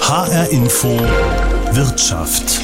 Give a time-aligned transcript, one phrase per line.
[0.00, 0.88] HR Info
[1.72, 2.60] Wirtschaft.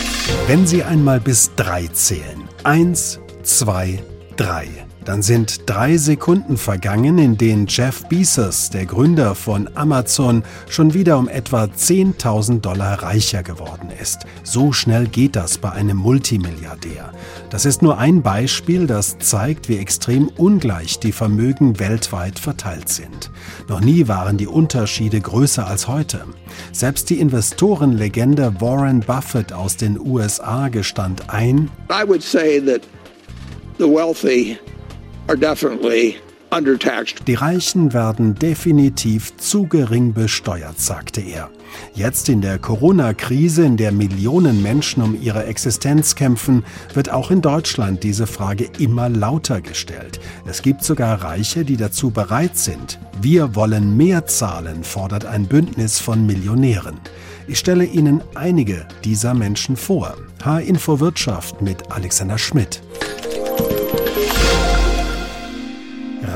[0.47, 2.48] Wenn Sie einmal bis drei zählen.
[2.65, 4.03] Eins, zwei,
[4.37, 10.92] drei dann sind drei Sekunden vergangen, in denen Jeff Bezos, der Gründer von Amazon, schon
[10.92, 14.26] wieder um etwa 10.000 Dollar reicher geworden ist.
[14.42, 17.11] So schnell geht das bei einem Multimilliardär.
[17.48, 23.30] Das ist nur ein Beispiel, das zeigt, wie extrem ungleich die Vermögen weltweit verteilt sind.
[23.66, 26.20] Noch nie waren die Unterschiede größer als heute.
[26.70, 32.83] Selbst die Investorenlegende Warren Buffett aus den USA gestand ein, I would say that
[33.79, 34.59] the wealthy
[37.27, 41.51] die Reichen werden definitiv zu gering besteuert, sagte er.
[41.92, 46.64] Jetzt in der Corona-Krise, in der Millionen Menschen um ihre Existenz kämpfen,
[46.95, 50.18] wird auch in Deutschland diese Frage immer lauter gestellt.
[50.46, 52.98] Es gibt sogar Reiche, die dazu bereit sind.
[53.20, 56.98] Wir wollen mehr zahlen, fordert ein Bündnis von Millionären.
[57.46, 60.15] Ich stelle Ihnen einige dieser Menschen vor.
[60.42, 62.80] H-Info Wirtschaft mit Alexander Schmidt.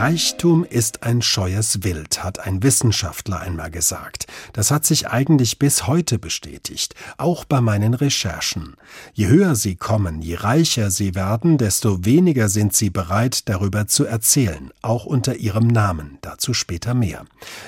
[0.03, 4.27] Reichtum ist ein scheues Wild, hat ein Wissenschaftler einmal gesagt.
[4.53, 8.75] Das hat sich eigentlich bis heute bestätigt, auch bei meinen Recherchen.
[9.15, 14.05] Je höher sie kommen, je reicher sie werden, desto weniger sind sie bereit, darüber zu
[14.05, 17.25] erzählen, auch unter ihrem Namen, dazu später mehr.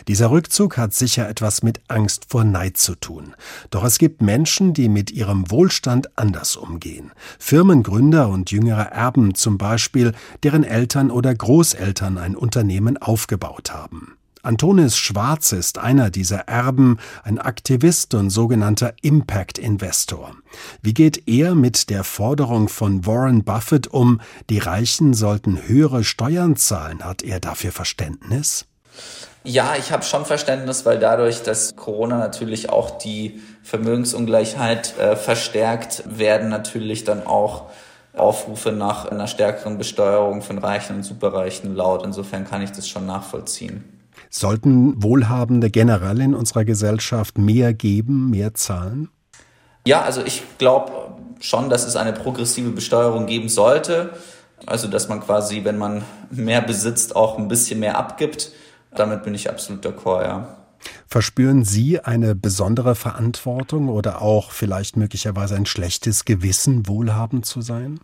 [0.09, 3.35] Dieser Rückzug hat sicher etwas mit Angst vor Neid zu tun.
[3.71, 7.13] Doch es gibt Menschen, die mit ihrem Wohlstand anders umgehen.
[7.39, 14.17] Firmengründer und jüngere Erben zum Beispiel, deren Eltern oder Großeltern ein Unternehmen aufgebaut haben.
[14.45, 20.33] Antonis Schwarz ist einer dieser Erben, ein Aktivist und sogenannter Impact Investor.
[20.83, 26.57] Wie geht er mit der Forderung von Warren Buffett um, die Reichen sollten höhere Steuern
[26.57, 27.03] zahlen?
[27.03, 28.67] Hat er dafür Verständnis?
[29.45, 36.03] Ja, ich habe schon Verständnis, weil dadurch, dass Corona natürlich auch die Vermögensungleichheit äh, verstärkt,
[36.07, 37.71] werden natürlich dann auch
[38.15, 42.05] Aufrufe nach einer stärkeren Besteuerung von Reichen und Superreichen laut.
[42.05, 43.94] Insofern kann ich das schon nachvollziehen.
[44.37, 49.09] Sollten Wohlhabende generell in unserer Gesellschaft mehr geben, mehr zahlen?
[49.87, 50.91] Ja, also ich glaube
[51.39, 54.11] schon, dass es eine progressive Besteuerung geben sollte.
[54.67, 56.03] Also dass man quasi, wenn man
[56.33, 58.51] mehr besitzt, auch ein bisschen mehr abgibt.
[58.97, 60.57] Damit bin ich absolut d'accord, ja.
[61.07, 68.01] Verspüren Sie eine besondere Verantwortung oder auch vielleicht möglicherweise ein schlechtes Gewissen, wohlhabend zu sein?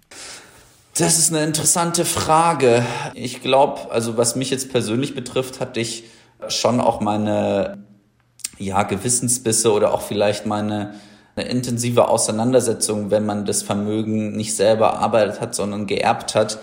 [0.96, 2.84] Das ist eine interessante Frage.
[3.14, 6.04] Ich glaube, also was mich jetzt persönlich betrifft, hatte ich
[6.48, 7.84] schon auch meine
[8.58, 10.94] ja, Gewissensbisse oder auch vielleicht meine
[11.36, 16.58] eine intensive Auseinandersetzung, wenn man das Vermögen nicht selber erarbeitet hat, sondern geerbt hat.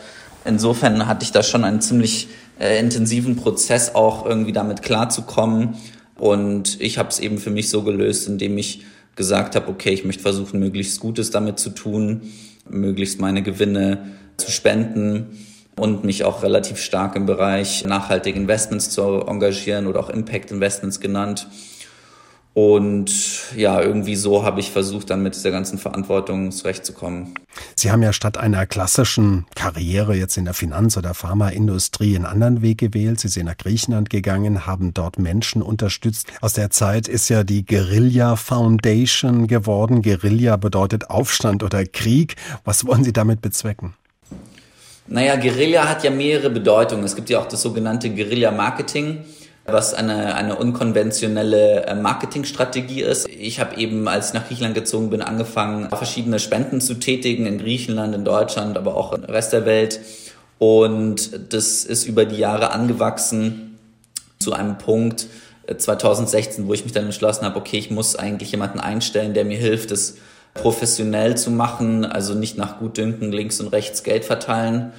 [0.45, 2.27] Insofern hatte ich da schon einen ziemlich
[2.59, 5.75] äh, intensiven Prozess auch irgendwie damit klarzukommen
[6.15, 8.83] und ich habe es eben für mich so gelöst, indem ich
[9.15, 12.33] gesagt habe, okay, ich möchte versuchen, möglichst Gutes damit zu tun,
[12.69, 15.46] möglichst meine Gewinne zu spenden
[15.77, 20.99] und mich auch relativ stark im Bereich nachhaltige Investments zu engagieren oder auch Impact Investments
[20.99, 21.47] genannt.
[22.57, 23.11] Und
[23.55, 27.35] ja, irgendwie so habe ich versucht, dann mit dieser ganzen Verantwortung zurechtzukommen.
[27.75, 32.63] Sie haben ja statt einer klassischen Karriere jetzt in der Finanz- oder Pharmaindustrie einen anderen
[32.63, 33.19] Weg gewählt.
[33.19, 36.33] Sie sind nach Griechenland gegangen, haben dort Menschen unterstützt.
[36.41, 40.01] Aus der Zeit ist ja die Guerilla Foundation geworden.
[40.01, 42.38] Guerilla bedeutet Aufstand oder Krieg.
[42.63, 43.94] Was wollen Sie damit bezwecken?
[45.07, 47.03] Naja, Guerilla hat ja mehrere Bedeutungen.
[47.03, 49.23] Es gibt ja auch das sogenannte Guerilla-Marketing
[49.68, 53.28] was eine, eine unkonventionelle äh, Marketingstrategie ist.
[53.28, 57.57] Ich habe eben, als ich nach Griechenland gezogen bin, angefangen, verschiedene Spenden zu tätigen in
[57.57, 60.00] Griechenland, in Deutschland, aber auch im Rest der Welt.
[60.57, 63.78] Und das ist über die Jahre angewachsen
[64.39, 65.28] zu einem Punkt
[65.78, 69.44] 2016, äh, wo ich mich dann entschlossen habe, okay, ich muss eigentlich jemanden einstellen, der
[69.44, 70.18] mir hilft, es
[70.57, 74.91] professionell zu machen, also nicht nach Gutdünken links und rechts Geld verteilen,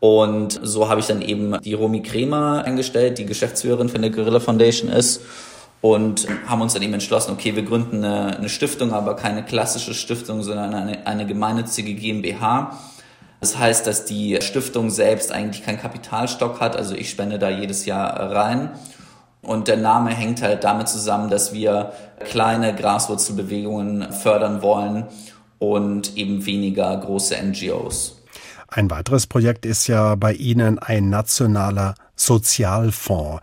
[0.00, 4.40] und so habe ich dann eben die Romy Kremer eingestellt, die Geschäftsführerin von der Gorilla
[4.40, 5.20] Foundation ist.
[5.82, 9.94] Und haben uns dann eben entschlossen, okay, wir gründen eine, eine Stiftung, aber keine klassische
[9.94, 12.78] Stiftung, sondern eine, eine gemeinnützige GmbH.
[13.40, 16.76] Das heißt, dass die Stiftung selbst eigentlich keinen Kapitalstock hat.
[16.76, 18.70] Also ich spende da jedes Jahr rein.
[19.42, 25.06] Und der Name hängt halt damit zusammen, dass wir kleine Graswurzelbewegungen fördern wollen
[25.58, 28.16] und eben weniger große NGOs.
[28.68, 33.40] Ein weiteres Projekt ist ja bei Ihnen ein nationaler Sozialfonds.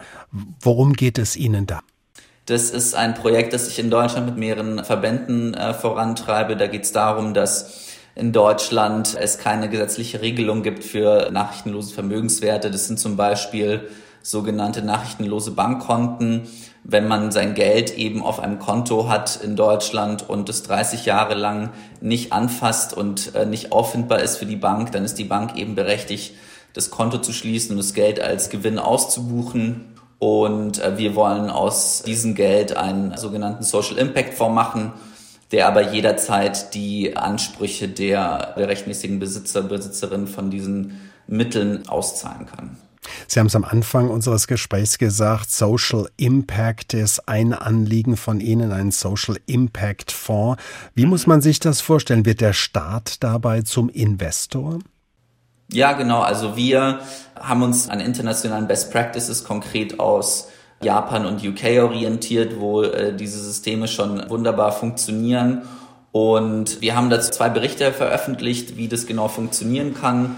[0.61, 1.81] Worum geht es Ihnen da?
[2.45, 6.55] Das ist ein Projekt, das ich in Deutschland mit mehreren Verbänden äh, vorantreibe.
[6.55, 12.71] Da geht es darum, dass in Deutschland es keine gesetzliche Regelung gibt für nachrichtenlose Vermögenswerte.
[12.71, 13.89] Das sind zum Beispiel
[14.27, 16.47] sogenannte nachrichtenlose Bankkonten.
[16.83, 21.33] Wenn man sein Geld eben auf einem Konto hat in Deutschland und es 30 Jahre
[21.33, 21.69] lang
[22.01, 25.75] nicht anfasst und äh, nicht auffindbar ist für die Bank, dann ist die Bank eben
[25.75, 26.33] berechtigt,
[26.73, 29.85] das Konto zu schließen und das Geld als Gewinn auszubuchen.
[30.19, 34.93] Und äh, wir wollen aus diesem Geld einen sogenannten Social Impact Fonds machen,
[35.51, 42.77] der aber jederzeit die Ansprüche der, der rechtmäßigen Besitzer, Besitzerin von diesen Mitteln auszahlen kann.
[43.27, 48.71] Sie haben es am Anfang unseres Gesprächs gesagt, Social Impact ist ein Anliegen von Ihnen,
[48.71, 50.61] ein Social Impact Fonds.
[50.95, 52.25] Wie muss man sich das vorstellen?
[52.25, 54.79] Wird der Staat dabei zum Investor?
[55.71, 56.21] Ja, genau.
[56.21, 56.99] Also wir
[57.39, 60.49] haben uns an internationalen Best Practices konkret aus
[60.81, 65.63] Japan und UK orientiert, wo äh, diese Systeme schon wunderbar funktionieren.
[66.11, 70.37] Und wir haben dazu zwei Berichte veröffentlicht, wie das genau funktionieren kann.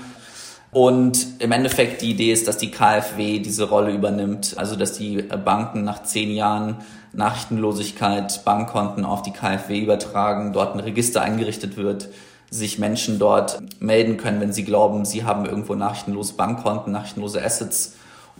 [0.71, 5.21] Und im Endeffekt die Idee ist, dass die KfW diese Rolle übernimmt, also dass die
[5.23, 6.77] Banken nach zehn Jahren
[7.11, 12.09] Nachrichtenlosigkeit Bankkonten auf die KfW übertragen, dort ein Register eingerichtet wird,
[12.51, 17.95] sich Menschen dort melden können, wenn sie glauben, sie haben irgendwo nachrichtenlose Bankkonten, nachrichtenlose Assets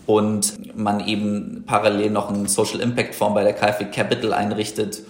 [0.06, 5.02] und man eben parallel noch einen Social Impact Fonds bei der KfW Capital einrichtet,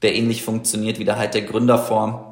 [0.00, 2.31] der ähnlich funktioniert wie der halt der Gründerfonds.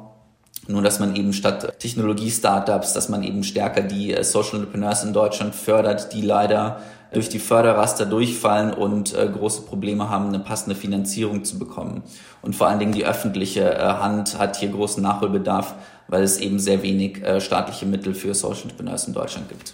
[0.67, 5.13] Nur, dass man eben statt Technologie-Startups, dass man eben stärker die äh, Social Entrepreneurs in
[5.13, 6.81] Deutschland fördert, die leider
[7.13, 12.03] durch die Förderraster durchfallen und äh, große Probleme haben, eine passende Finanzierung zu bekommen.
[12.41, 15.75] Und vor allen Dingen die öffentliche äh, Hand hat hier großen Nachholbedarf,
[16.07, 19.73] weil es eben sehr wenig äh, staatliche Mittel für Social Entrepreneurs in Deutschland gibt.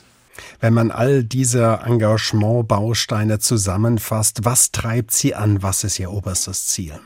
[0.60, 5.62] Wenn man all diese Engagement-Bausteine zusammenfasst, was treibt Sie an?
[5.62, 7.00] Was ist Ihr oberstes Ziel?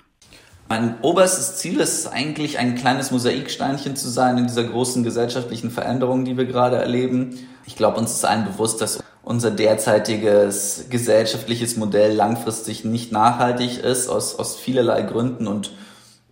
[0.72, 6.24] Mein oberstes Ziel ist eigentlich ein kleines Mosaiksteinchen zu sein in dieser großen gesellschaftlichen Veränderung,
[6.24, 7.38] die wir gerade erleben.
[7.66, 14.08] Ich glaube, uns ist allen bewusst, dass unser derzeitiges gesellschaftliches Modell langfristig nicht nachhaltig ist,
[14.08, 15.46] aus, aus vielerlei Gründen.
[15.46, 15.74] Und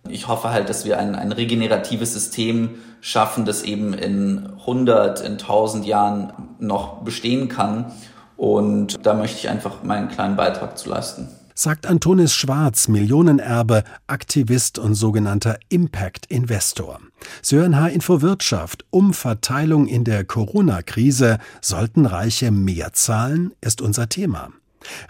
[0.08, 5.32] ich hoffe halt, dass wir ein, ein regeneratives System schaffen, das eben in 100, in
[5.32, 7.92] 1000 Jahren noch bestehen kann.
[8.38, 11.28] Und da möchte ich einfach meinen kleinen Beitrag zu leisten.
[11.54, 17.00] Sagt Antonis Schwarz, Millionenerbe, Aktivist und sogenannter Impact-Investor.
[17.42, 17.88] Sören H.
[17.88, 24.50] Info Wirtschaft, Umverteilung in der Corona-Krise, sollten Reiche mehr zahlen, ist unser Thema.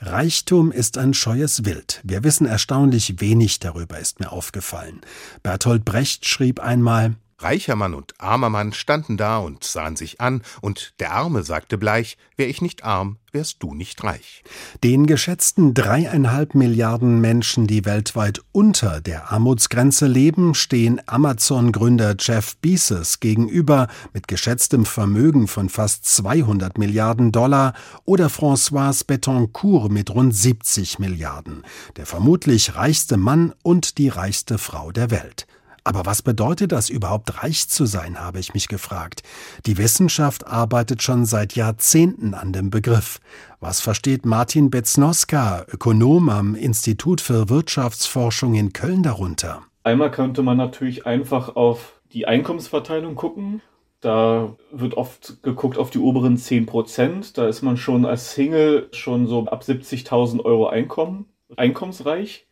[0.01, 2.01] Reichtum ist ein scheues Wild.
[2.03, 5.01] Wir wissen erstaunlich wenig darüber, ist mir aufgefallen.
[5.43, 10.43] Bertolt Brecht schrieb einmal, Reicher Mann und armer Mann standen da und sahen sich an,
[10.61, 14.43] und der Arme sagte bleich, wär ich nicht arm, wärst du nicht reich.
[14.85, 23.21] Den geschätzten dreieinhalb Milliarden Menschen, die weltweit unter der Armutsgrenze leben, stehen Amazon-Gründer Jeff Bezos
[23.21, 30.99] gegenüber mit geschätztem Vermögen von fast 200 Milliarden Dollar oder François Betoncourt mit rund 70
[30.99, 31.65] Milliarden,
[31.97, 35.47] der vermutlich reichste Mann und die reichste Frau der Welt.
[35.85, 39.23] Aber was bedeutet das überhaupt reich zu sein, habe ich mich gefragt.
[39.67, 43.21] Die Wissenschaft arbeitet schon seit Jahrzehnten an dem Begriff.
[43.61, 49.63] Was versteht Martin Betznoska, Ökonom am Institut für Wirtschaftsforschung in Köln darunter?
[49.83, 53.63] Einmal könnte man natürlich einfach auf die Einkommensverteilung gucken.
[54.01, 57.37] Da wird oft geguckt auf die oberen 10 Prozent.
[57.39, 61.27] Da ist man schon als Single schon so ab 70.000 Euro Einkommen,
[61.57, 62.47] einkommensreich.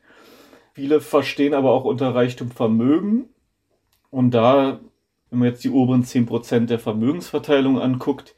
[0.79, 3.25] Viele verstehen aber auch unter Reichtum Vermögen.
[4.11, 4.79] Und da,
[5.29, 8.37] wenn man jetzt die oberen 10% der Vermögensverteilung anguckt,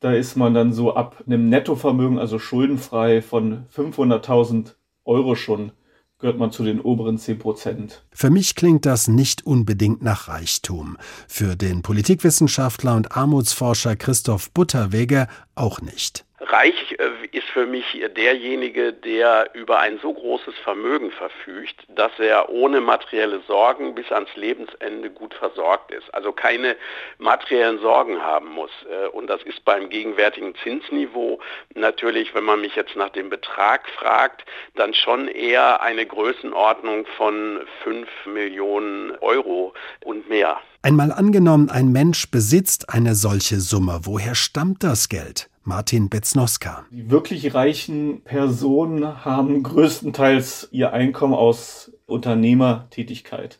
[0.00, 4.74] da ist man dann so ab einem Nettovermögen, also schuldenfrei von 500.000
[5.04, 5.70] Euro schon,
[6.18, 10.96] gehört man zu den oberen 10% Für mich klingt das nicht unbedingt nach Reichtum.
[11.28, 16.24] Für den Politikwissenschaftler und Armutsforscher Christoph Butterweger auch nicht.
[16.40, 22.48] Reich äh, ist für mich derjenige, der über ein so großes Vermögen verfügt, dass er
[22.48, 26.12] ohne materielle Sorgen bis ans Lebensende gut versorgt ist.
[26.14, 26.76] Also keine
[27.18, 28.70] materiellen Sorgen haben muss.
[28.90, 31.40] Äh, und das ist beim gegenwärtigen Zinsniveau
[31.74, 34.44] natürlich, wenn man mich jetzt nach dem Betrag fragt,
[34.74, 40.60] dann schon eher eine Größenordnung von 5 Millionen Euro und mehr.
[40.82, 44.00] Einmal angenommen, ein Mensch besitzt eine solche Summe.
[44.04, 45.50] Woher stammt das Geld?
[45.68, 46.86] Martin Betznoska.
[46.90, 53.58] Die wirklich reichen Personen haben größtenteils ihr Einkommen aus Unternehmertätigkeit.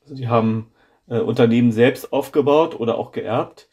[0.00, 0.68] Also die haben
[1.06, 3.68] äh, Unternehmen selbst aufgebaut oder auch geerbt.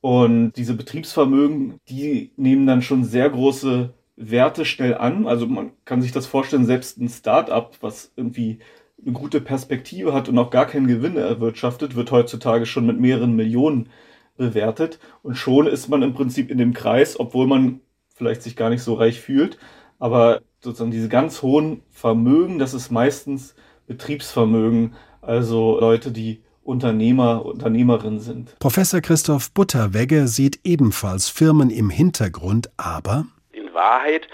[0.00, 5.26] Und diese Betriebsvermögen, die nehmen dann schon sehr große Werte schnell an.
[5.26, 8.60] Also man kann sich das vorstellen, selbst ein Start-up, was irgendwie
[9.04, 13.34] eine gute Perspektive hat und auch gar keinen Gewinn erwirtschaftet, wird heutzutage schon mit mehreren
[13.34, 13.88] Millionen
[14.36, 17.80] bewertet und schon ist man im Prinzip in dem Kreis, obwohl man
[18.14, 19.58] vielleicht sich gar nicht so reich fühlt.
[19.98, 23.54] Aber sozusagen diese ganz hohen Vermögen, das ist meistens
[23.86, 28.58] Betriebsvermögen, also Leute, die Unternehmer, Unternehmerinnen sind.
[28.58, 34.26] Professor Christoph Butterwegge sieht ebenfalls Firmen im Hintergrund, aber in Wahrheit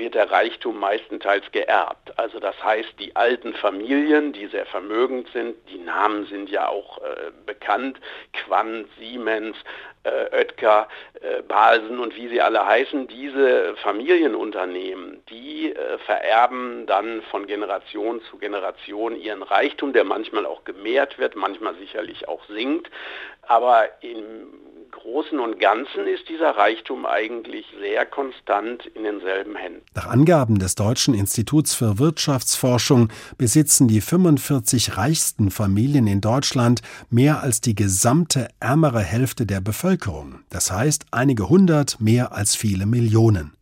[0.00, 2.18] wird der Reichtum meistenteils geerbt.
[2.18, 6.98] Also das heißt, die alten Familien, die sehr vermögend sind, die Namen sind ja auch
[6.98, 8.00] äh, bekannt,
[8.32, 9.56] Quandt, Siemens,
[10.02, 10.88] äh, Oetker,
[11.20, 18.22] äh, Balsen und wie sie alle heißen, diese Familienunternehmen, die äh, vererben dann von Generation
[18.22, 22.90] zu Generation ihren Reichtum, der manchmal auch gemehrt wird, manchmal sicherlich auch sinkt.
[23.42, 24.48] Aber im
[24.90, 29.82] Großen und Ganzen ist dieser Reichtum eigentlich sehr konstant in denselben Händen.
[29.94, 37.42] Nach Angaben des Deutschen Instituts für Wirtschaftsforschung besitzen die 45 reichsten Familien in Deutschland mehr
[37.42, 40.40] als die gesamte ärmere Hälfte der Bevölkerung.
[40.50, 43.52] Das heißt einige hundert mehr als viele Millionen.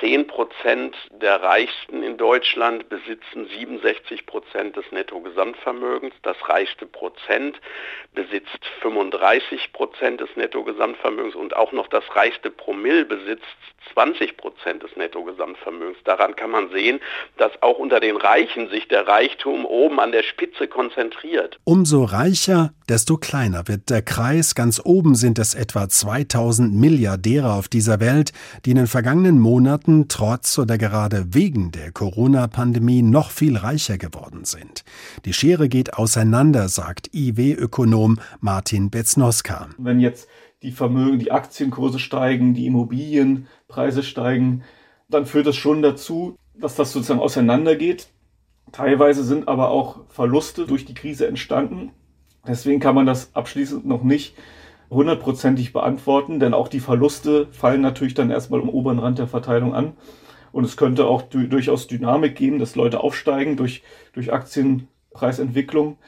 [0.00, 6.14] 10 Prozent der Reichsten in Deutschland besitzen 67 Prozent des Nettogesamtvermögens.
[6.22, 7.60] Das reichste Prozent
[8.14, 13.44] besitzt 35 Prozent des Nettogesamtvermögens und auch noch das reichste Promille besitzt
[13.92, 15.98] 20 Prozent des Nettogesamtvermögens.
[16.04, 17.00] Daran kann man sehen,
[17.36, 21.58] dass auch unter den Reichen sich der Reichtum oben an der Spitze konzentriert.
[21.64, 24.56] Umso reicher, desto kleiner wird der Kreis.
[24.56, 28.32] Ganz oben sind es etwa 2000 Milliardäre auf dieser Welt,
[28.64, 34.44] die in den vergangenen Monaten trotz oder gerade wegen der Corona-Pandemie noch viel reicher geworden
[34.44, 34.84] sind.
[35.24, 39.68] Die Schere geht auseinander, sagt IW-Ökonom Martin Betznoska.
[39.78, 40.28] Wenn jetzt
[40.62, 44.64] die Vermögen, die Aktienkurse steigen, die Immobilienpreise steigen,
[45.08, 48.08] dann führt das schon dazu, dass das sozusagen auseinandergeht.
[48.72, 51.92] Teilweise sind aber auch Verluste durch die Krise entstanden.
[52.46, 54.34] Deswegen kann man das abschließend noch nicht
[54.90, 59.74] hundertprozentig beantworten, denn auch die Verluste fallen natürlich dann erstmal am oberen Rand der Verteilung
[59.74, 59.92] an.
[60.52, 63.82] Und es könnte auch durchaus Dynamik geben, dass Leute aufsteigen durch,
[64.12, 65.98] durch Aktienpreisentwicklung.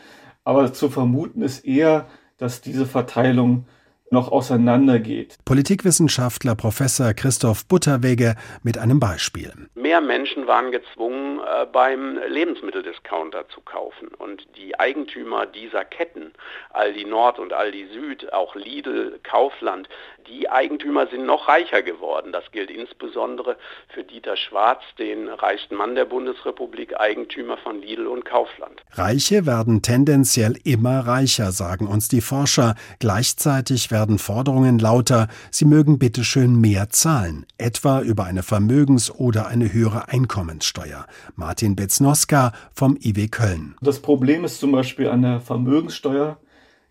[0.42, 2.06] Aber zu vermuten ist eher,
[2.38, 3.66] dass diese Verteilung
[4.12, 5.36] noch auseinandergeht.
[5.44, 9.52] Politikwissenschaftler Professor Christoph Butterwege mit einem Beispiel.
[9.74, 14.08] Mehr Menschen waren gezwungen, äh, beim Lebensmitteldiscounter zu kaufen.
[14.18, 16.32] Und die Eigentümer dieser Ketten,
[16.70, 19.88] Aldi Nord und Aldi Süd, auch Lidl, Kaufland,
[20.28, 22.32] die Eigentümer sind noch reicher geworden.
[22.32, 23.56] Das gilt insbesondere
[23.88, 28.82] für Dieter Schwarz, den reichsten Mann der Bundesrepublik, Eigentümer von Lidl und Kaufland.
[28.92, 32.74] Reiche werden tendenziell immer reicher, sagen uns die Forscher.
[32.98, 39.46] Gleichzeitig werden werden Forderungen lauter, sie mögen bitteschön mehr zahlen, etwa über eine Vermögens- oder
[39.46, 41.06] eine höhere Einkommenssteuer.
[41.36, 43.76] Martin Betznoska vom IW Köln.
[43.80, 46.38] Das Problem ist zum Beispiel an der Vermögenssteuer,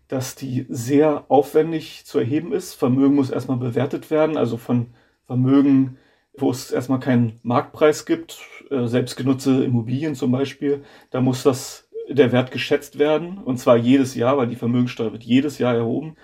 [0.08, 2.72] dass die sehr aufwendig zu erheben ist.
[2.72, 4.86] Vermögen muss erstmal bewertet werden, also von
[5.26, 5.98] Vermögen,
[6.38, 8.40] wo es erstmal keinen Marktpreis gibt,
[8.70, 14.14] äh, selbstgenutzte Immobilien zum Beispiel, da muss das der Wert geschätzt werden, und zwar jedes
[14.14, 16.16] Jahr, weil die Vermögenssteuer wird jedes Jahr erhoben.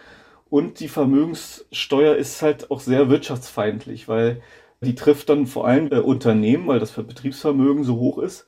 [0.50, 4.40] Und die Vermögenssteuer ist halt auch sehr wirtschaftsfeindlich, weil
[4.80, 8.46] die trifft dann vor allem äh, Unternehmen, weil das Betriebsvermögen so hoch ist.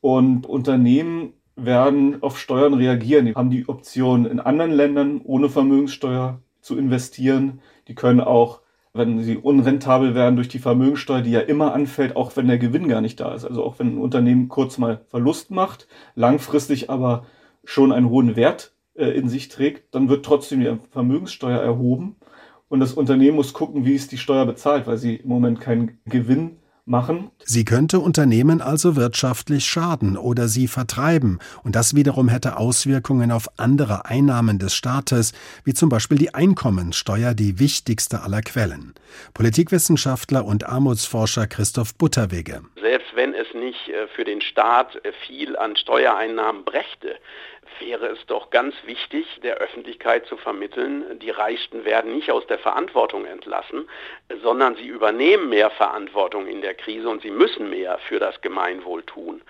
[0.00, 3.26] Und Unternehmen werden auf Steuern reagieren.
[3.26, 7.60] Die haben die Option, in anderen Ländern ohne Vermögenssteuer zu investieren.
[7.88, 8.60] Die können auch,
[8.92, 12.88] wenn sie unrentabel werden durch die Vermögenssteuer, die ja immer anfällt, auch wenn der Gewinn
[12.88, 13.44] gar nicht da ist.
[13.44, 17.26] Also auch wenn ein Unternehmen kurz mal Verlust macht, langfristig aber
[17.64, 22.16] schon einen hohen Wert äh, in sich trägt, dann wird trotzdem die Vermögenssteuer erhoben
[22.68, 25.98] und das Unternehmen muss gucken, wie es die Steuer bezahlt, weil sie im Moment keinen
[26.06, 27.30] Gewinn machen.
[27.44, 33.48] Sie könnte Unternehmen also wirtschaftlich schaden oder sie vertreiben, und das wiederum hätte Auswirkungen auf
[33.56, 35.32] andere Einnahmen des Staates,
[35.64, 38.94] wie zum Beispiel die Einkommensteuer, die wichtigste aller Quellen.
[39.34, 42.62] Politikwissenschaftler und Armutsforscher Christoph Butterwege.
[42.80, 47.16] Selbst wenn es nicht äh, für den Staat äh, viel an Steuereinnahmen brächte,
[47.78, 52.58] wäre es doch ganz wichtig, der Öffentlichkeit zu vermitteln, die Reichsten werden nicht aus der
[52.58, 53.88] Verantwortung entlassen,
[54.42, 59.02] sondern sie übernehmen mehr Verantwortung in der Krise und sie müssen mehr für das Gemeinwohl
[59.02, 59.42] tun.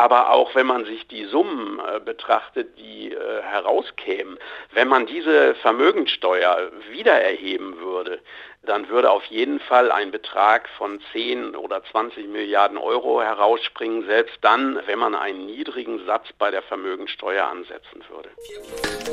[0.00, 4.38] Aber auch wenn man sich die Summen äh, betrachtet, die äh, herauskämen,
[4.72, 8.20] wenn man diese Vermögenssteuer wieder erheben würde,
[8.62, 14.36] dann würde auf jeden Fall ein Betrag von 10 oder 20 Milliarden Euro herausspringen, selbst
[14.42, 18.30] dann, wenn man einen niedrigen Satz bei der Vermögensteuer ansetzen würde.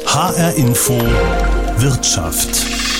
[0.05, 0.93] HR Info
[1.81, 2.94] Wirtschaft.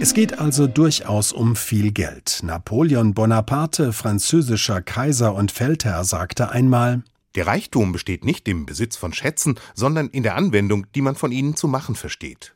[0.00, 2.40] Es geht also durchaus um viel Geld.
[2.42, 7.02] Napoleon Bonaparte, französischer Kaiser und Feldherr, sagte einmal
[7.36, 11.32] Der Reichtum besteht nicht im Besitz von Schätzen, sondern in der Anwendung, die man von
[11.32, 12.54] ihnen zu machen versteht.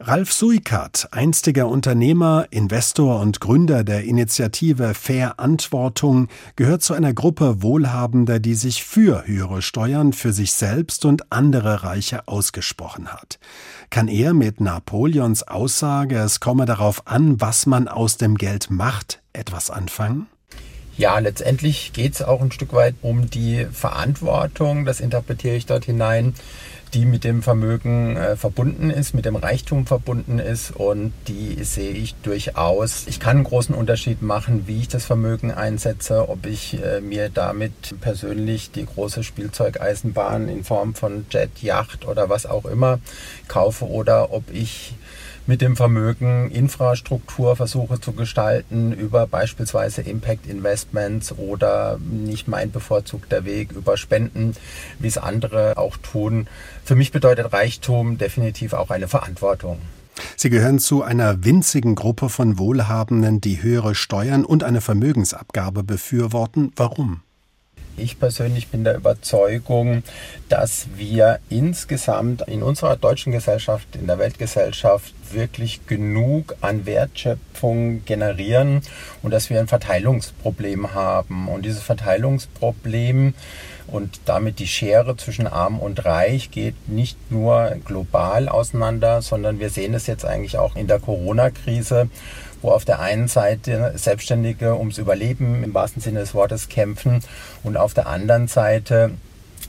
[0.00, 7.62] Ralf Suikat, einstiger Unternehmer, Investor und Gründer der Initiative Fair Antwortung, gehört zu einer Gruppe
[7.62, 13.38] Wohlhabender, die sich für höhere Steuern für sich selbst und andere Reiche ausgesprochen hat.
[13.90, 19.20] Kann er mit Napoleons Aussage, es komme darauf an, was man aus dem Geld macht,
[19.32, 20.26] etwas anfangen?
[20.98, 25.84] Ja, letztendlich geht es auch ein Stück weit um die Verantwortung, das interpretiere ich dort
[25.84, 26.34] hinein,
[26.88, 31.92] die mit dem Vermögen äh, verbunden ist, mit dem Reichtum verbunden ist und die sehe
[31.92, 33.06] ich durchaus.
[33.06, 37.28] Ich kann einen großen Unterschied machen, wie ich das Vermögen einsetze, ob ich äh, mir
[37.28, 42.98] damit persönlich die große Spielzeugeisenbahn in Form von Jet, Yacht oder was auch immer
[43.48, 44.94] kaufe oder ob ich
[45.48, 53.72] mit dem Vermögen Infrastrukturversuche zu gestalten über beispielsweise Impact Investments oder nicht mein bevorzugter Weg
[53.72, 54.54] über Spenden,
[54.98, 56.48] wie es andere auch tun.
[56.84, 59.78] Für mich bedeutet Reichtum definitiv auch eine Verantwortung.
[60.36, 66.72] Sie gehören zu einer winzigen Gruppe von Wohlhabenden, die höhere Steuern und eine Vermögensabgabe befürworten.
[66.76, 67.22] Warum?
[67.98, 70.04] Ich persönlich bin der Überzeugung,
[70.48, 78.82] dass wir insgesamt in unserer deutschen Gesellschaft, in der Weltgesellschaft wirklich genug an Wertschöpfung generieren
[79.22, 81.48] und dass wir ein Verteilungsproblem haben.
[81.48, 83.34] Und dieses Verteilungsproblem
[83.88, 89.70] und damit die Schere zwischen Arm und Reich geht nicht nur global auseinander, sondern wir
[89.70, 92.08] sehen es jetzt eigentlich auch in der Corona-Krise
[92.62, 97.20] wo auf der einen Seite Selbstständige ums Überleben im wahrsten Sinne des Wortes kämpfen
[97.62, 99.12] und auf der anderen Seite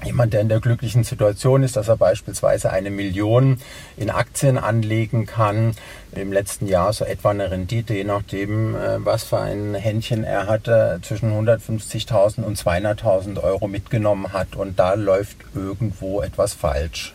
[0.03, 3.60] jemand, der in der glücklichen Situation ist, dass er beispielsweise eine Million
[3.98, 5.75] in Aktien anlegen kann,
[6.13, 10.48] im letzten Jahr so etwa eine Rendite, je nachdem, äh, was für ein Händchen er
[10.48, 17.13] hatte, zwischen 150.000 und 200.000 Euro mitgenommen hat und da läuft irgendwo etwas falsch.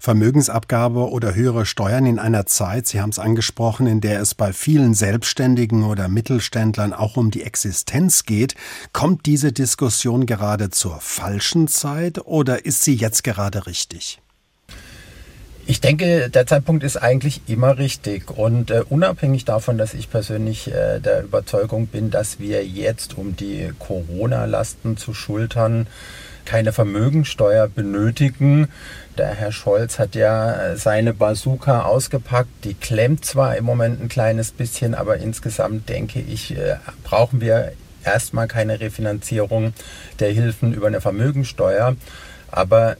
[0.00, 4.52] Vermögensabgabe oder höhere Steuern in einer Zeit, Sie haben es angesprochen, in der es bei
[4.52, 8.54] vielen Selbstständigen oder Mittelständlern auch um die Existenz geht,
[8.92, 14.20] kommt diese Diskussion gerade zur falschen Zeit oder ist sie jetzt gerade richtig?
[15.68, 20.68] Ich denke, der Zeitpunkt ist eigentlich immer richtig und äh, unabhängig davon, dass ich persönlich
[20.68, 25.88] äh, der Überzeugung bin, dass wir jetzt, um die Corona-Lasten zu schultern,
[26.46, 28.68] keine Vermögensteuer benötigen.
[29.18, 32.64] Der Herr Scholz hat ja äh, seine Bazooka ausgepackt.
[32.64, 37.72] Die klemmt zwar im Moment ein kleines bisschen, aber insgesamt denke ich, äh, brauchen wir
[38.04, 39.74] erstmal keine Refinanzierung
[40.20, 41.96] der Hilfen über eine Vermögensteuer.
[42.50, 42.96] Aber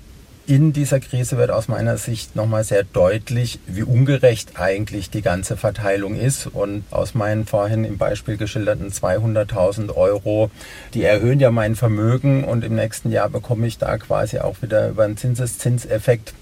[0.47, 5.57] in dieser Krise wird aus meiner Sicht nochmal sehr deutlich, wie ungerecht eigentlich die ganze
[5.57, 6.47] Verteilung ist.
[6.47, 10.51] Und aus meinen vorhin im Beispiel geschilderten 200.000 Euro,
[10.95, 14.89] die erhöhen ja mein Vermögen und im nächsten Jahr bekomme ich da quasi auch wieder
[14.89, 16.33] über einen Zinseszinseffekt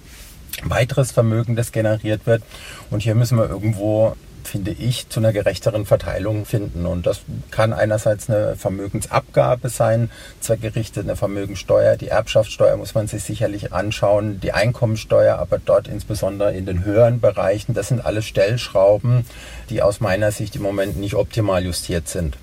[0.62, 2.42] weiteres Vermögen, das generiert wird.
[2.90, 4.16] Und hier müssen wir irgendwo
[4.48, 6.86] finde ich, zu einer gerechteren Verteilung finden.
[6.86, 11.96] Und das kann einerseits eine Vermögensabgabe sein, zweckgerichtet eine Vermögensteuer.
[11.96, 17.20] Die Erbschaftssteuer muss man sich sicherlich anschauen, die Einkommensteuer, aber dort insbesondere in den höheren
[17.20, 17.74] Bereichen.
[17.74, 19.26] Das sind alles Stellschrauben,
[19.70, 22.36] die aus meiner Sicht im Moment nicht optimal justiert sind.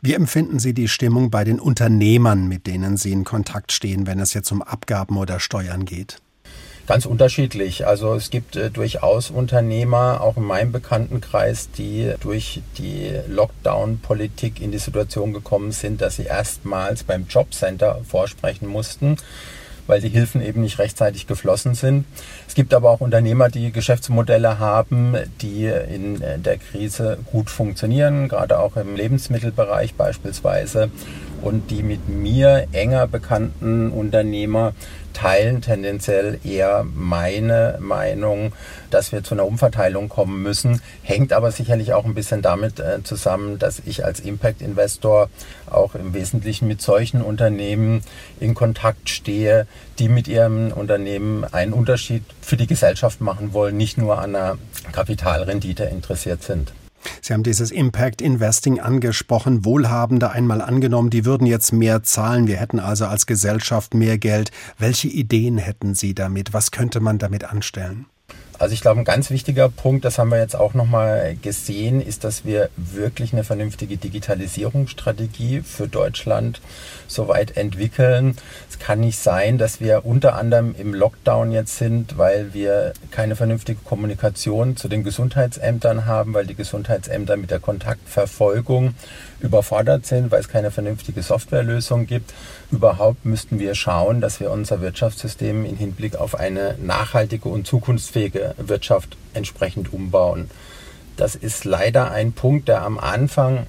[0.00, 4.18] Wie empfinden Sie die Stimmung bei den Unternehmern, mit denen Sie in Kontakt stehen, wenn
[4.18, 6.18] es jetzt um Abgaben oder Steuern geht?
[6.86, 7.86] Ganz unterschiedlich.
[7.86, 14.72] Also es gibt äh, durchaus Unternehmer, auch in meinem Bekanntenkreis, die durch die Lockdown-Politik in
[14.72, 19.16] die Situation gekommen sind, dass sie erstmals beim Jobcenter vorsprechen mussten
[19.86, 22.04] weil die Hilfen eben nicht rechtzeitig geflossen sind.
[22.46, 28.28] Es gibt aber auch Unternehmer, die Geschäftsmodelle haben, die in äh, der Krise gut funktionieren,
[28.28, 30.90] gerade auch im Lebensmittelbereich beispielsweise
[31.42, 34.72] und die mit mir enger bekannten Unternehmer
[35.12, 38.52] teilen tendenziell eher meine Meinung,
[38.90, 40.80] dass wir zu einer Umverteilung kommen müssen.
[41.02, 45.28] Hängt aber sicherlich auch ein bisschen damit äh, zusammen, dass ich als Impact-Investor
[45.70, 48.02] auch im Wesentlichen mit solchen Unternehmen
[48.40, 49.66] in Kontakt stehe,
[49.98, 54.58] die mit ihrem Unternehmen einen Unterschied für die Gesellschaft machen wollen, nicht nur an einer
[54.92, 56.72] Kapitalrendite interessiert sind.
[57.20, 59.64] Sie haben dieses Impact Investing angesprochen.
[59.64, 62.46] Wohlhabende einmal angenommen, die würden jetzt mehr zahlen.
[62.46, 64.50] Wir hätten also als Gesellschaft mehr Geld.
[64.78, 66.52] Welche Ideen hätten Sie damit?
[66.52, 68.06] Was könnte man damit anstellen?
[68.62, 72.22] Also ich glaube, ein ganz wichtiger Punkt, das haben wir jetzt auch nochmal gesehen, ist,
[72.22, 76.60] dass wir wirklich eine vernünftige Digitalisierungsstrategie für Deutschland
[77.08, 78.36] soweit entwickeln.
[78.70, 83.34] Es kann nicht sein, dass wir unter anderem im Lockdown jetzt sind, weil wir keine
[83.34, 88.94] vernünftige Kommunikation zu den Gesundheitsämtern haben, weil die Gesundheitsämter mit der Kontaktverfolgung
[89.40, 92.32] überfordert sind, weil es keine vernünftige Softwarelösung gibt.
[92.70, 98.51] Überhaupt müssten wir schauen, dass wir unser Wirtschaftssystem in Hinblick auf eine nachhaltige und zukunftsfähige
[98.58, 100.50] Wirtschaft entsprechend umbauen.
[101.16, 103.66] Das ist leider ein Punkt, der am Anfang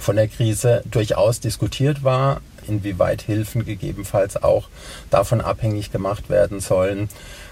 [0.00, 4.68] von der Krise durchaus diskutiert war, inwieweit Hilfen gegebenenfalls auch
[5.10, 7.08] davon abhängig gemacht werden sollen,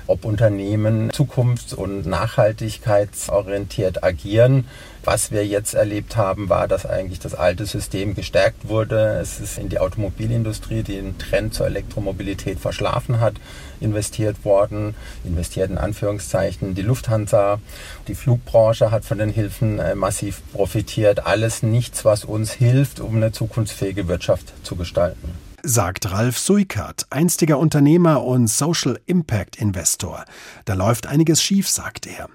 [0.07, 4.67] ob Unternehmen zukunfts- und nachhaltigkeitsorientiert agieren.
[5.05, 9.19] Was wir jetzt erlebt haben, war, dass eigentlich das alte System gestärkt wurde.
[9.21, 13.35] Es ist in die Automobilindustrie, die den Trend zur Elektromobilität verschlafen hat,
[13.83, 16.75] investiert worden, investiert in Anführungszeichen.
[16.75, 17.61] Die Lufthansa,
[18.09, 21.27] die Flugbranche hat von den Hilfen äh, massiv profitiert.
[21.27, 25.33] Alles nichts, was uns hilft, um eine zukunftsfähige Wirtschaft zu gestalten
[25.65, 30.25] sagt Ralf Suikert, einstiger Unternehmer und Social Impact Investor.
[30.65, 32.29] Da läuft einiges schief, sagt er.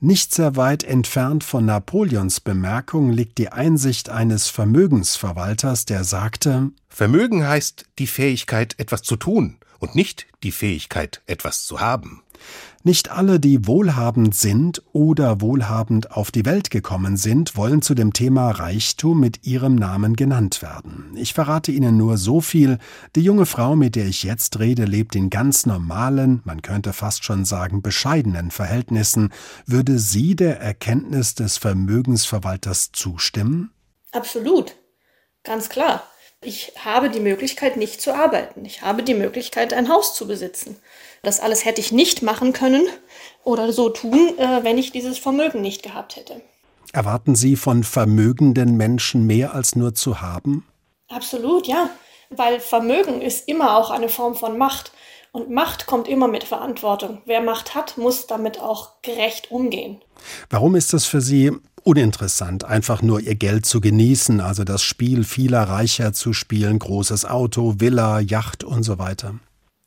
[0.00, 7.46] Nicht sehr weit entfernt von Napoleons Bemerkung liegt die Einsicht eines Vermögensverwalters, der sagte Vermögen
[7.46, 12.22] heißt die Fähigkeit, etwas zu tun und nicht die Fähigkeit, etwas zu haben.
[12.84, 18.12] Nicht alle, die wohlhabend sind oder wohlhabend auf die Welt gekommen sind, wollen zu dem
[18.12, 21.12] Thema Reichtum mit ihrem Namen genannt werden.
[21.16, 22.78] Ich verrate Ihnen nur so viel.
[23.14, 27.24] Die junge Frau, mit der ich jetzt rede, lebt in ganz normalen, man könnte fast
[27.24, 29.32] schon sagen bescheidenen Verhältnissen.
[29.66, 33.72] Würde sie der Erkenntnis des Vermögensverwalters zustimmen?
[34.12, 34.76] Absolut.
[35.44, 36.02] Ganz klar.
[36.44, 38.64] Ich habe die Möglichkeit, nicht zu arbeiten.
[38.64, 40.76] Ich habe die Möglichkeit, ein Haus zu besitzen.
[41.22, 42.82] Das alles hätte ich nicht machen können
[43.44, 46.40] oder so tun, äh, wenn ich dieses Vermögen nicht gehabt hätte.
[46.92, 50.66] Erwarten Sie von vermögenden Menschen mehr als nur zu haben?
[51.08, 51.90] Absolut, ja.
[52.28, 54.92] Weil Vermögen ist immer auch eine Form von Macht.
[55.34, 57.22] Und Macht kommt immer mit Verantwortung.
[57.24, 60.02] Wer Macht hat, muss damit auch gerecht umgehen.
[60.50, 61.52] Warum ist das für Sie
[61.84, 67.24] uninteressant, einfach nur ihr Geld zu genießen, also das Spiel vieler Reicher zu spielen, großes
[67.24, 69.36] Auto, Villa, Yacht und so weiter?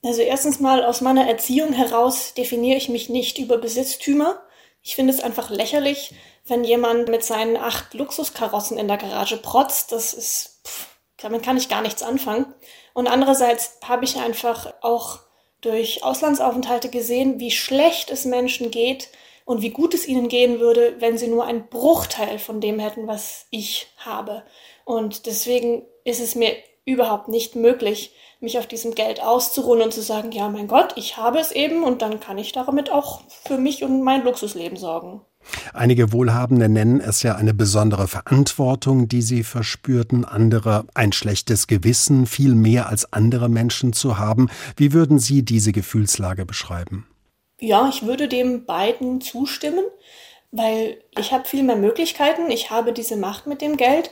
[0.03, 4.39] Also erstens mal aus meiner Erziehung heraus definiere ich mich nicht über Besitztümer.
[4.81, 6.13] Ich finde es einfach lächerlich,
[6.47, 9.91] wenn jemand mit seinen acht Luxuskarossen in der Garage protzt.
[9.91, 12.45] Das ist, pff, damit kann ich gar nichts anfangen.
[12.93, 15.24] Und andererseits habe ich einfach auch
[15.65, 19.09] durch Auslandsaufenthalte gesehen, wie schlecht es Menschen geht
[19.45, 23.07] und wie gut es ihnen gehen würde, wenn sie nur einen Bruchteil von dem hätten,
[23.07, 24.43] was ich habe.
[24.85, 30.01] Und deswegen ist es mir überhaupt nicht möglich, mich auf diesem Geld auszuruhen und zu
[30.01, 33.57] sagen, ja, mein Gott, ich habe es eben und dann kann ich damit auch für
[33.57, 35.21] mich und mein Luxusleben sorgen.
[35.73, 42.25] Einige Wohlhabende nennen es ja eine besondere Verantwortung, die sie verspürten, andere ein schlechtes Gewissen,
[42.25, 44.49] viel mehr als andere Menschen zu haben.
[44.75, 47.07] Wie würden Sie diese Gefühlslage beschreiben?
[47.59, 49.85] Ja, ich würde dem beiden zustimmen,
[50.51, 54.11] weil ich habe viel mehr Möglichkeiten, ich habe diese Macht mit dem Geld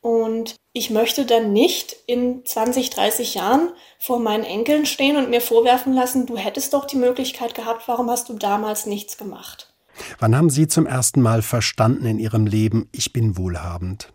[0.00, 5.40] und ich möchte dann nicht in 20, 30 Jahren vor meinen Enkeln stehen und mir
[5.40, 9.73] vorwerfen lassen, du hättest doch die Möglichkeit gehabt, warum hast du damals nichts gemacht?
[10.18, 14.12] Wann haben Sie zum ersten Mal verstanden in Ihrem Leben, ich bin wohlhabend?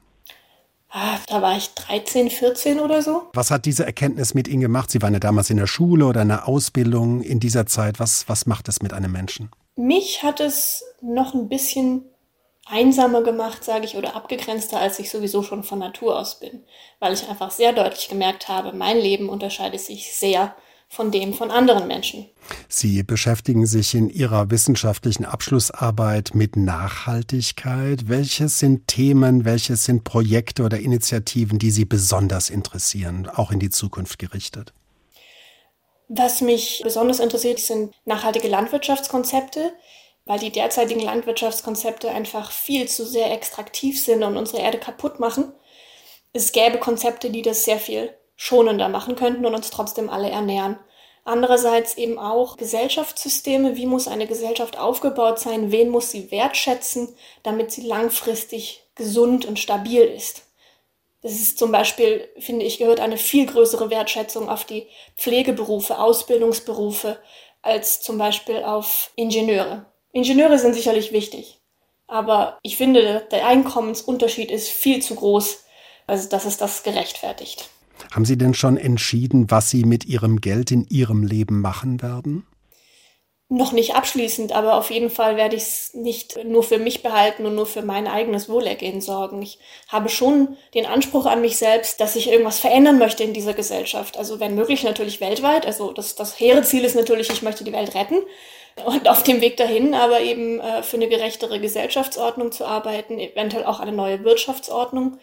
[0.92, 3.30] Ah, da war ich 13, 14 oder so.
[3.34, 4.90] Was hat diese Erkenntnis mit Ihnen gemacht?
[4.90, 8.00] Sie waren ja damals in der Schule oder in der Ausbildung in dieser Zeit.
[8.00, 9.52] Was, was macht es mit einem Menschen?
[9.76, 12.06] Mich hat es noch ein bisschen
[12.66, 16.64] einsamer gemacht, sage ich, oder abgegrenzter, als ich sowieso schon von Natur aus bin,
[17.00, 20.56] weil ich einfach sehr deutlich gemerkt habe, mein Leben unterscheidet sich sehr
[20.90, 22.26] von dem von anderen Menschen.
[22.68, 28.10] Sie beschäftigen sich in Ihrer wissenschaftlichen Abschlussarbeit mit Nachhaltigkeit.
[28.10, 33.70] Welches sind Themen, welches sind Projekte oder Initiativen, die Sie besonders interessieren, auch in die
[33.70, 34.74] Zukunft gerichtet?
[36.08, 39.72] Was mich besonders interessiert, sind nachhaltige Landwirtschaftskonzepte,
[40.26, 45.52] weil die derzeitigen Landwirtschaftskonzepte einfach viel zu sehr extraktiv sind und unsere Erde kaputt machen.
[46.34, 50.80] Es gäbe Konzepte, die das sehr viel schonender machen könnten und uns trotzdem alle ernähren.
[51.26, 53.76] Andererseits eben auch Gesellschaftssysteme.
[53.76, 55.74] Wie muss eine Gesellschaft aufgebaut sein?
[55.74, 60.44] Wen muss sie wertschätzen, damit sie langfristig gesund und stabil ist?
[61.22, 67.20] Das ist zum Beispiel, finde ich, gehört eine viel größere Wertschätzung auf die Pflegeberufe, Ausbildungsberufe
[67.62, 69.86] als zum Beispiel auf Ingenieure.
[70.14, 71.60] Ingenieure sind sicherlich wichtig,
[72.08, 75.66] aber ich finde, der Einkommensunterschied ist viel zu groß,
[76.08, 77.70] also dass es das gerechtfertigt.
[78.12, 82.46] Haben Sie denn schon entschieden, was Sie mit Ihrem Geld in Ihrem Leben machen werden?
[83.52, 87.48] Noch nicht abschließend, aber auf jeden Fall werde ich es nicht nur für mich behalten
[87.48, 89.42] und nur für mein eigenes Wohlergehen sorgen.
[89.42, 93.56] Ich habe schon den Anspruch an mich selbst, dass ich irgendwas verändern möchte in dieser
[93.56, 94.18] Gesellschaft.
[94.18, 95.66] Also wenn möglich natürlich weltweit.
[95.66, 98.18] Also das, das hehre Ziel ist natürlich, ich möchte die Welt retten
[98.86, 103.66] und auf dem Weg dahin aber eben äh, für eine gerechtere Gesellschaftsordnung zu arbeiten, eventuell
[103.66, 105.18] auch eine neue Wirtschaftsordnung,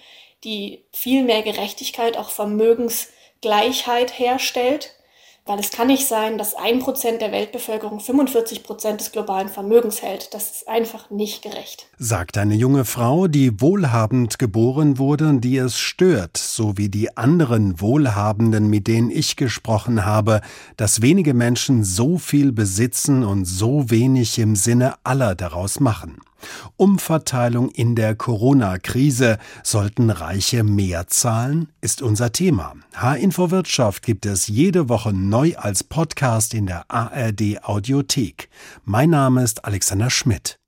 [0.44, 4.92] die viel mehr Gerechtigkeit, auch Vermögensgleichheit herstellt.
[5.48, 10.02] Weil es kann nicht sein, dass ein Prozent der Weltbevölkerung 45 Prozent des globalen Vermögens
[10.02, 10.34] hält.
[10.34, 11.86] Das ist einfach nicht gerecht.
[11.98, 17.16] Sagt eine junge Frau, die wohlhabend geboren wurde und die es stört, so wie die
[17.16, 20.40] anderen Wohlhabenden, mit denen ich gesprochen habe,
[20.76, 26.18] dass wenige Menschen so viel besitzen und so wenig im Sinne aller daraus machen.
[26.76, 29.38] Umverteilung in der Corona-Krise.
[29.62, 31.70] Sollten Reiche mehr zahlen?
[31.80, 32.74] Ist unser Thema.
[32.94, 38.48] H-Info Wirtschaft gibt es jede Woche neu als Podcast in der ARD Audiothek.
[38.84, 40.58] Mein Name ist Alexander Schmidt.